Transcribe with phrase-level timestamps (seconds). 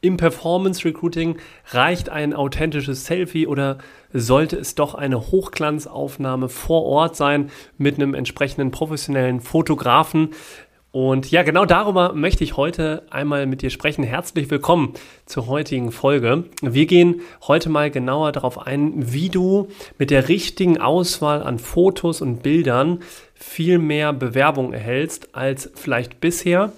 [0.00, 1.36] im Performance Recruiting?
[1.70, 3.78] Reicht ein authentisches Selfie oder
[4.12, 10.30] sollte es doch eine Hochglanzaufnahme vor Ort sein mit einem entsprechenden professionellen Fotografen?
[10.98, 14.02] Und ja, genau darüber möchte ich heute einmal mit dir sprechen.
[14.02, 14.94] Herzlich willkommen
[15.26, 16.44] zur heutigen Folge.
[16.62, 19.68] Wir gehen heute mal genauer darauf ein, wie du
[19.98, 23.00] mit der richtigen Auswahl an Fotos und Bildern
[23.34, 26.72] viel mehr Bewerbung erhältst als vielleicht bisher.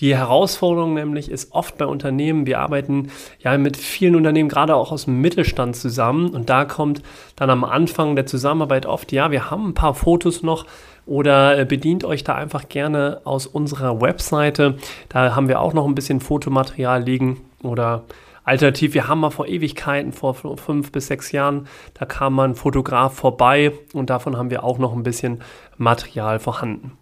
[0.00, 4.92] Die Herausforderung nämlich ist oft bei Unternehmen, wir arbeiten ja mit vielen Unternehmen, gerade auch
[4.92, 7.02] aus dem Mittelstand zusammen und da kommt
[7.34, 10.66] dann am Anfang der Zusammenarbeit oft, ja, wir haben ein paar Fotos noch,
[11.08, 14.76] oder äh, bedient euch da einfach gerne aus unserer Webseite.
[15.08, 18.04] Da haben wir auch noch ein bisschen Fotomaterial liegen oder
[18.44, 22.54] Alternativ, wir haben mal vor Ewigkeiten, vor fünf bis sechs Jahren, da kam mal ein
[22.54, 25.42] Fotograf vorbei und davon haben wir auch noch ein bisschen
[25.76, 26.97] Material vorhanden.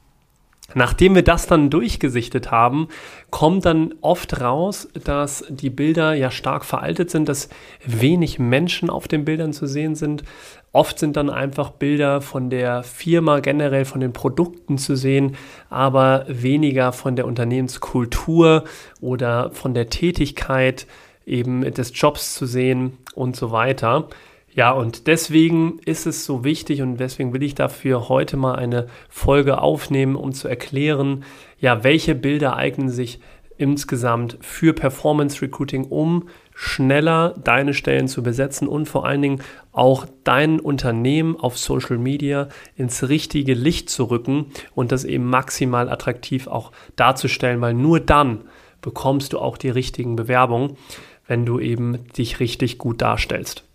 [0.75, 2.89] Nachdem wir das dann durchgesichtet haben,
[3.31, 7.49] kommt dann oft raus, dass die Bilder ja stark veraltet sind, dass
[7.85, 10.25] wenig Menschen auf den Bildern zu sehen sind.
[10.73, 15.37] Oft sind dann einfach Bilder von der Firma generell, von den Produkten zu sehen,
[15.71, 18.65] aber weniger von der Unternehmenskultur
[19.01, 20.87] oder von der Tätigkeit
[21.25, 24.09] eben des Jobs zu sehen und so weiter.
[24.57, 28.87] Ja, und deswegen ist es so wichtig und deswegen will ich dafür heute mal eine
[29.11, 31.25] Folge aufnehmen, um zu erklären,
[31.61, 33.21] ja, welche Bilder eignen sich
[33.59, 40.07] insgesamt für Performance Recruiting, um schneller deine Stellen zu besetzen und vor allen Dingen auch
[40.25, 46.47] dein Unternehmen auf Social Media ins richtige Licht zu rücken und das eben maximal attraktiv
[46.47, 48.45] auch darzustellen, weil nur dann
[48.81, 50.79] bekommst du auch die richtigen Bewerbungen,
[51.27, 53.66] wenn du eben dich richtig gut darstellst.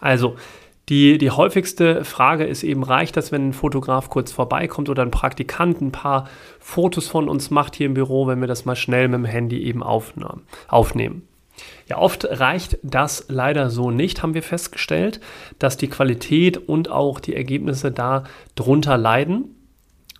[0.00, 0.36] Also,
[0.90, 5.10] die, die häufigste Frage ist eben, reicht das, wenn ein Fotograf kurz vorbeikommt oder ein
[5.10, 6.28] Praktikant ein paar
[6.60, 9.62] Fotos von uns macht hier im Büro, wenn wir das mal schnell mit dem Handy
[9.62, 11.26] eben aufnehmen?
[11.88, 15.20] Ja, oft reicht das leider so nicht, haben wir festgestellt,
[15.58, 19.56] dass die Qualität und auch die Ergebnisse da drunter leiden.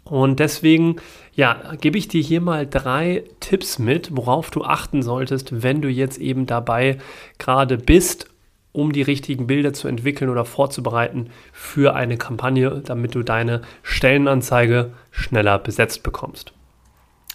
[0.05, 0.97] Und deswegen,
[1.35, 5.89] ja, gebe ich dir hier mal drei Tipps mit, worauf du achten solltest, wenn du
[5.89, 6.99] jetzt eben dabei
[7.39, 8.29] gerade bist
[8.75, 14.91] um die richtigen Bilder zu entwickeln oder vorzubereiten für eine Kampagne, damit du deine Stellenanzeige
[15.13, 16.53] schneller besetzt bekommst.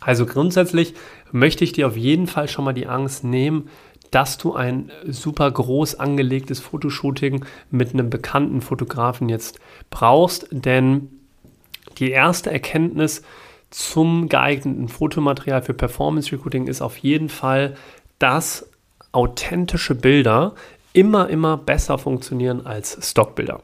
[0.01, 0.95] Also grundsätzlich
[1.31, 3.69] möchte ich dir auf jeden Fall schon mal die Angst nehmen,
[4.11, 11.07] dass du ein super groß angelegtes Fotoshooting mit einem bekannten Fotografen jetzt brauchst, denn
[11.99, 13.21] die erste Erkenntnis
[13.69, 17.75] zum geeigneten Fotomaterial für Performance Recruiting ist auf jeden Fall,
[18.17, 18.69] dass
[19.13, 20.55] authentische Bilder
[20.93, 23.61] immer, immer besser funktionieren als Stockbilder.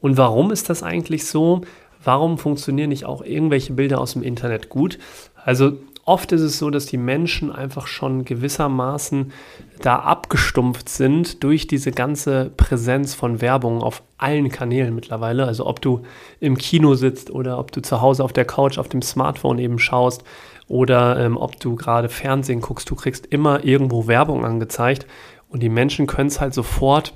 [0.00, 1.62] Und warum ist das eigentlich so?
[2.02, 4.98] Warum funktionieren nicht auch irgendwelche Bilder aus dem Internet gut?
[5.44, 5.72] Also
[6.04, 9.32] oft ist es so, dass die Menschen einfach schon gewissermaßen
[9.80, 15.46] da abgestumpft sind durch diese ganze Präsenz von Werbung auf allen Kanälen mittlerweile.
[15.46, 16.02] Also ob du
[16.40, 19.78] im Kino sitzt oder ob du zu Hause auf der Couch auf dem Smartphone eben
[19.78, 20.24] schaust
[20.68, 25.06] oder ähm, ob du gerade Fernsehen guckst, du kriegst immer irgendwo Werbung angezeigt
[25.50, 27.12] und die Menschen können es halt sofort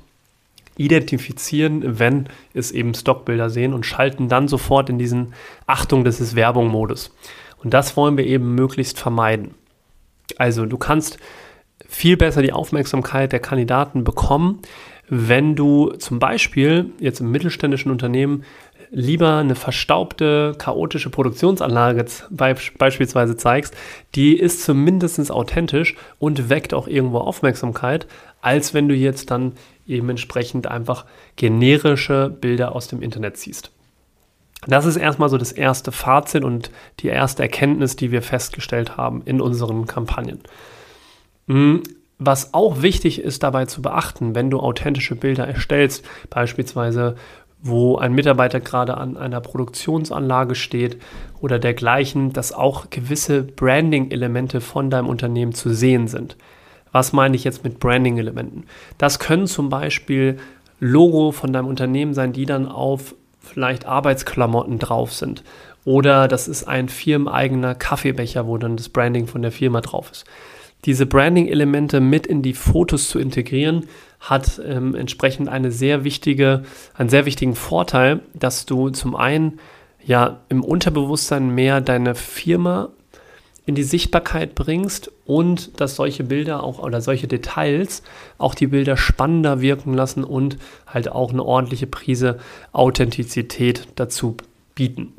[0.77, 5.33] identifizieren, wenn es eben Stockbilder sehen und schalten dann sofort in diesen
[5.67, 7.15] Achtung, das ist Werbung-Modus.
[7.63, 9.55] Und das wollen wir eben möglichst vermeiden.
[10.37, 11.17] Also du kannst
[11.87, 14.59] viel besser die Aufmerksamkeit der Kandidaten bekommen,
[15.07, 18.43] wenn du zum Beispiel jetzt im mittelständischen Unternehmen
[18.95, 23.75] lieber eine verstaubte, chaotische Produktionsanlage beispielsweise zeigst,
[24.15, 28.07] die ist zumindest authentisch und weckt auch irgendwo Aufmerksamkeit,
[28.41, 29.51] als wenn du jetzt dann
[29.85, 31.03] eben entsprechend einfach
[31.35, 33.69] generische Bilder aus dem Internet ziehst.
[34.65, 36.71] Das ist erstmal so das erste Fazit und
[37.01, 40.39] die erste Erkenntnis, die wir festgestellt haben in unseren Kampagnen.
[41.47, 41.83] Hm,
[42.17, 47.17] was auch wichtig ist dabei zu beachten, wenn du authentische Bilder erstellst, beispielsweise
[47.67, 51.01] wo ein Mitarbeiter gerade an einer Produktionsanlage steht
[51.41, 56.37] oder dergleichen, dass auch gewisse Branding-Elemente von deinem Unternehmen zu sehen sind.
[56.91, 58.65] Was meine ich jetzt mit Branding-Elementen?
[58.99, 60.37] Das können zum Beispiel
[60.79, 65.43] Logo von deinem Unternehmen sein, die dann auf vielleicht Arbeitsklamotten drauf sind.
[65.85, 70.25] Oder das ist ein firmeneigener Kaffeebecher, wo dann das Branding von der Firma drauf ist.
[70.85, 73.87] Diese Branding-Elemente mit in die Fotos zu integrieren,
[74.19, 76.63] hat ähm, entsprechend eine sehr wichtige,
[76.95, 79.59] einen sehr wichtigen Vorteil, dass du zum einen
[80.03, 82.89] ja im Unterbewusstsein mehr deine Firma
[83.65, 88.03] in die Sichtbarkeit bringst und dass solche Bilder auch oder solche Details
[88.37, 92.37] auch die Bilder spannender wirken lassen und halt auch eine ordentliche Prise
[92.71, 94.37] Authentizität dazu
[94.75, 95.13] bieten.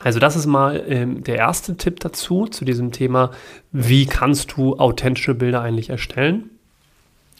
[0.00, 3.30] Also das ist mal ähm, der erste Tipp dazu, zu diesem Thema,
[3.70, 6.50] wie kannst du authentische Bilder eigentlich erstellen.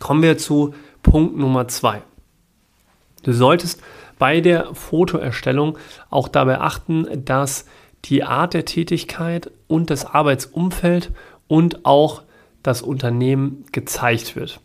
[0.00, 2.02] Kommen wir zu Punkt Nummer zwei.
[3.22, 3.80] Du solltest
[4.18, 7.66] bei der Fotoerstellung auch dabei achten, dass
[8.06, 11.12] die Art der Tätigkeit und das Arbeitsumfeld
[11.46, 12.22] und auch
[12.62, 14.60] das Unternehmen gezeigt wird.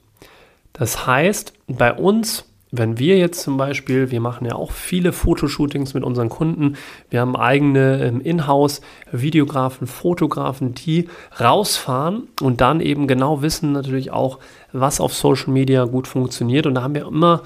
[0.73, 5.93] Das heißt, bei uns, wenn wir jetzt zum Beispiel, wir machen ja auch viele Fotoshootings
[5.93, 6.75] mit unseren Kunden,
[7.09, 11.07] wir haben eigene ähm, Inhouse-Videografen, Fotografen, die
[11.39, 14.39] rausfahren und dann eben genau wissen natürlich auch,
[14.73, 16.65] was auf Social Media gut funktioniert.
[16.65, 17.43] Und da haben wir immer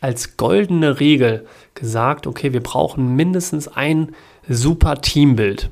[0.00, 4.12] als goldene Regel gesagt, okay, wir brauchen mindestens ein
[4.48, 5.70] super Teambild,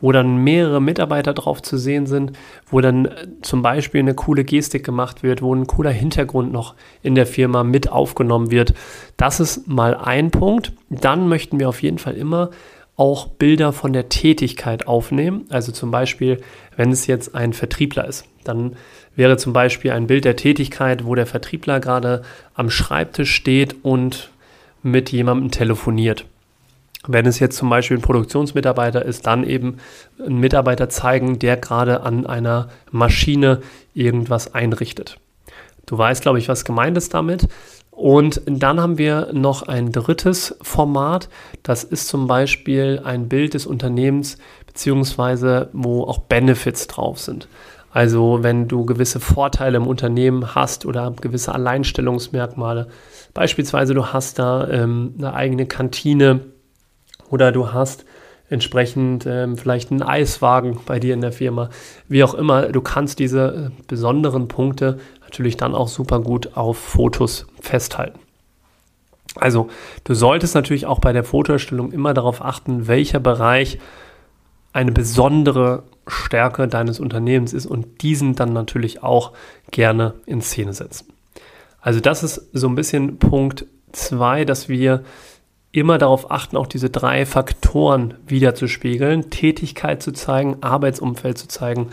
[0.00, 2.32] wo dann mehrere Mitarbeiter drauf zu sehen sind,
[2.70, 6.74] wo dann äh, zum Beispiel eine coole Gestik gemacht wird, wo ein cooler Hintergrund noch
[7.02, 8.74] in der Firma mit aufgenommen wird.
[9.16, 10.72] Das ist mal ein Punkt.
[10.90, 12.50] Dann möchten wir auf jeden Fall immer
[12.96, 15.46] auch Bilder von der Tätigkeit aufnehmen.
[15.50, 16.40] Also zum Beispiel,
[16.76, 18.74] wenn es jetzt ein Vertriebler ist, dann
[19.14, 22.22] wäre zum Beispiel ein Bild der Tätigkeit, wo der Vertriebler gerade
[22.54, 24.30] am Schreibtisch steht und
[24.82, 26.24] mit jemandem telefoniert.
[27.10, 29.78] Wenn es jetzt zum Beispiel ein Produktionsmitarbeiter ist, dann eben
[30.24, 33.62] einen Mitarbeiter zeigen, der gerade an einer Maschine
[33.94, 35.18] irgendwas einrichtet.
[35.86, 37.48] Du weißt, glaube ich, was gemeint ist damit.
[37.90, 41.30] Und dann haben wir noch ein drittes Format.
[41.62, 47.48] Das ist zum Beispiel ein Bild des Unternehmens, beziehungsweise wo auch Benefits drauf sind.
[47.90, 52.88] Also wenn du gewisse Vorteile im Unternehmen hast oder gewisse Alleinstellungsmerkmale,
[53.32, 56.40] beispielsweise du hast da ähm, eine eigene Kantine,
[57.30, 58.04] oder du hast
[58.50, 61.68] entsprechend ähm, vielleicht einen Eiswagen bei dir in der Firma,
[62.08, 62.68] wie auch immer.
[62.68, 68.18] Du kannst diese äh, besonderen Punkte natürlich dann auch super gut auf Fotos festhalten.
[69.34, 69.68] Also
[70.04, 73.78] du solltest natürlich auch bei der Fotoerstellung immer darauf achten, welcher Bereich
[74.72, 79.32] eine besondere Stärke deines Unternehmens ist und diesen dann natürlich auch
[79.70, 81.08] gerne in Szene setzen.
[81.80, 85.04] Also das ist so ein bisschen Punkt 2, dass wir
[85.72, 91.90] immer darauf achten, auch diese drei Faktoren wiederzuspiegeln, Tätigkeit zu zeigen, Arbeitsumfeld zu zeigen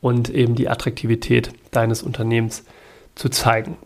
[0.00, 2.64] und eben die Attraktivität deines Unternehmens
[3.14, 3.76] zu zeigen.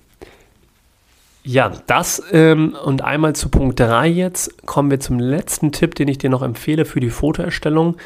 [1.43, 6.09] Ja, das ähm, und einmal zu Punkt 3 jetzt kommen wir zum letzten Tipp, den
[6.09, 7.97] ich dir noch empfehle für die Fotoerstellung,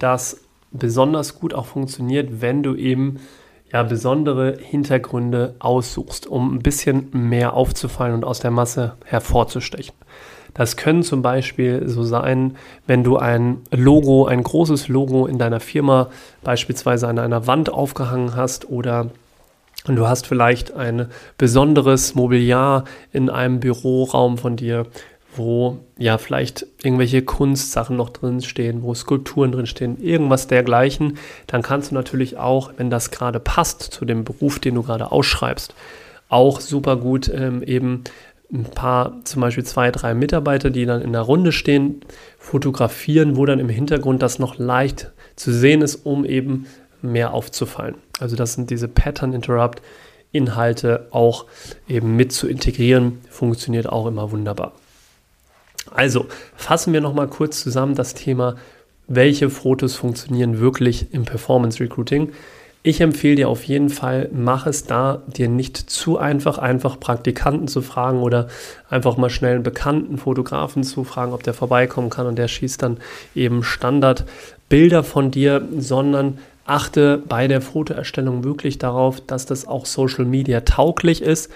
[0.00, 0.40] das
[0.72, 3.20] besonders gut auch funktioniert, wenn du eben
[3.72, 9.94] ja, besondere Hintergründe aussuchst, um ein bisschen mehr aufzufallen und aus der Masse hervorzustechen.
[10.54, 12.56] Das können zum Beispiel so sein,
[12.86, 16.08] wenn du ein Logo, ein großes Logo in deiner Firma
[16.42, 19.10] beispielsweise an einer Wand aufgehangen hast oder
[19.84, 21.08] und du hast vielleicht ein
[21.38, 24.86] besonderes Mobiliar in einem Büroraum von dir,
[25.34, 31.62] wo ja vielleicht irgendwelche Kunstsachen noch drin stehen, wo Skulpturen drin stehen, irgendwas dergleichen, dann
[31.62, 35.74] kannst du natürlich auch, wenn das gerade passt zu dem Beruf, den du gerade ausschreibst,
[36.28, 38.04] auch super gut ähm, eben
[38.52, 42.02] ein paar, zum Beispiel zwei, drei Mitarbeiter, die dann in der Runde stehen,
[42.38, 46.66] fotografieren, wo dann im Hintergrund das noch leicht zu sehen ist, um eben
[47.00, 47.96] mehr aufzufallen.
[48.20, 49.82] Also das sind diese Pattern Interrupt
[50.32, 51.46] Inhalte auch
[51.88, 54.72] eben mit zu integrieren, funktioniert auch immer wunderbar.
[55.90, 58.56] Also fassen wir nochmal kurz zusammen das Thema,
[59.08, 62.32] welche Fotos funktionieren wirklich im Performance Recruiting.
[62.84, 67.68] Ich empfehle dir auf jeden Fall, mach es da dir nicht zu einfach, einfach Praktikanten
[67.68, 68.48] zu fragen oder
[68.90, 72.82] einfach mal schnell einen bekannten Fotografen zu fragen, ob der vorbeikommen kann und der schießt
[72.82, 72.96] dann
[73.36, 80.24] eben Standardbilder von dir, sondern achte bei der Fotoerstellung wirklich darauf, dass das auch Social
[80.24, 81.52] Media tauglich ist,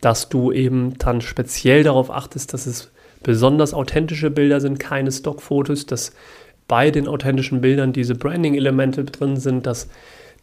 [0.00, 2.92] dass du eben dann speziell darauf achtest, dass es
[3.24, 6.12] besonders authentische Bilder sind, keine Stockfotos, dass
[6.68, 9.88] bei den authentischen Bildern diese Branding-Elemente drin sind, dass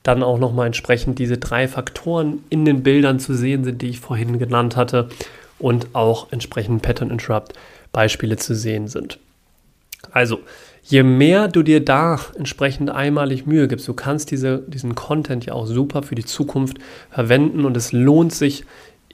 [0.05, 3.99] dann auch nochmal entsprechend diese drei Faktoren in den Bildern zu sehen sind, die ich
[3.99, 5.09] vorhin genannt hatte
[5.57, 7.53] und auch entsprechend Pattern Interrupt
[7.91, 9.19] Beispiele zu sehen sind.
[10.11, 10.41] Also,
[10.83, 15.53] je mehr du dir da entsprechend einmalig Mühe gibst, du kannst diese, diesen Content ja
[15.53, 16.77] auch super für die Zukunft
[17.09, 18.63] verwenden und es lohnt sich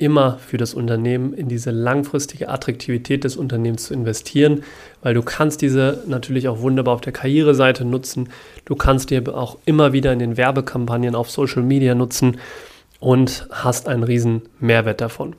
[0.01, 4.63] immer für das Unternehmen in diese langfristige Attraktivität des Unternehmens zu investieren,
[5.03, 8.29] weil du kannst diese natürlich auch wunderbar auf der Karriereseite nutzen.
[8.65, 12.37] Du kannst dir auch immer wieder in den Werbekampagnen auf Social Media nutzen
[12.99, 15.35] und hast einen riesen Mehrwert davon.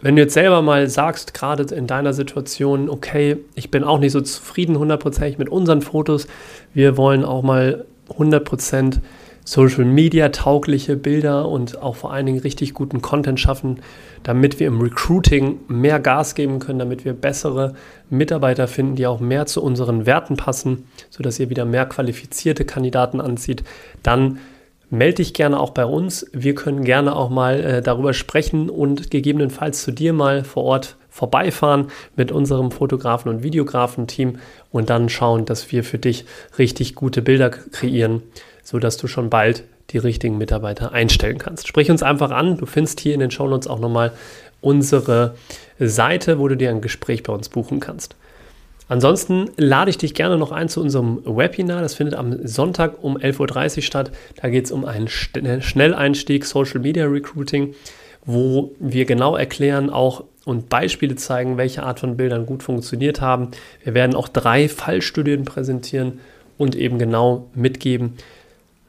[0.00, 4.12] Wenn du jetzt selber mal sagst, gerade in deiner Situation, okay, ich bin auch nicht
[4.12, 6.26] so zufrieden hundertprozentig mit unseren Fotos,
[6.74, 8.98] wir wollen auch mal 100%
[9.44, 13.80] Social Media taugliche Bilder und auch vor allen Dingen richtig guten Content schaffen,
[14.22, 17.74] damit wir im Recruiting mehr Gas geben können, damit wir bessere
[18.08, 23.20] Mitarbeiter finden, die auch mehr zu unseren Werten passen, sodass ihr wieder mehr qualifizierte Kandidaten
[23.20, 23.64] anzieht,
[24.02, 24.38] dann
[24.90, 26.26] melde dich gerne auch bei uns.
[26.32, 30.96] Wir können gerne auch mal äh, darüber sprechen und gegebenenfalls zu dir mal vor Ort
[31.08, 34.38] vorbeifahren mit unserem Fotografen- und Videografen-Team
[34.70, 36.24] und dann schauen, dass wir für dich
[36.58, 38.22] richtig gute Bilder kreieren,
[38.62, 41.68] sodass du schon bald die richtigen Mitarbeiter einstellen kannst.
[41.68, 42.56] Sprich uns einfach an.
[42.56, 44.12] Du findest hier in den Shownotes auch nochmal
[44.60, 45.34] unsere
[45.78, 48.16] Seite, wo du dir ein Gespräch bei uns buchen kannst.
[48.88, 51.82] Ansonsten lade ich dich gerne noch ein zu unserem Webinar.
[51.82, 54.12] Das findet am Sonntag um 11.30 Uhr statt.
[54.40, 57.74] Da geht es um einen Schnelleinstieg Social Media Recruiting,
[58.24, 63.48] wo wir genau erklären auch und Beispiele zeigen, welche Art von Bildern gut funktioniert haben.
[63.82, 66.20] Wir werden auch drei Fallstudien präsentieren
[66.58, 68.14] und eben genau mitgeben,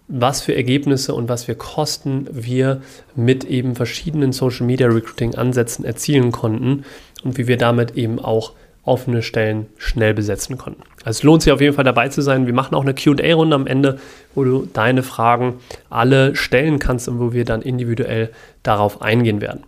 [0.08, 2.82] was für Ergebnisse und was für Kosten wir
[3.16, 6.84] mit eben verschiedenen Social Media Recruiting Ansätzen erzielen konnten
[7.24, 8.54] und wie wir damit eben auch
[8.86, 10.82] offene Stellen schnell besetzen konnten.
[11.06, 12.48] Also es lohnt sich auf jeden Fall dabei zu sein.
[12.48, 14.00] Wir machen auch eine QA-Runde am Ende,
[14.36, 18.32] wo du deine Fragen alle stellen kannst und wo wir dann individuell
[18.62, 19.64] darauf eingehen werden.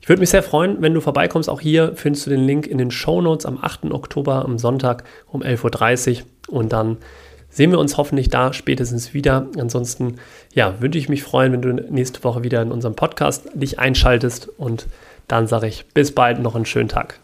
[0.00, 1.48] Ich würde mich sehr freuen, wenn du vorbeikommst.
[1.48, 3.92] Auch hier findest du den Link in den Show Notes am 8.
[3.92, 6.96] Oktober am Sonntag um 11.30 Uhr und dann
[7.58, 9.48] sehen wir uns hoffentlich da spätestens wieder.
[9.58, 10.18] Ansonsten
[10.54, 14.48] ja, würde ich mich freuen, wenn du nächste Woche wieder in unserem Podcast dich einschaltest
[14.58, 14.86] und
[15.26, 17.18] dann sage ich bis bald, noch einen schönen Tag.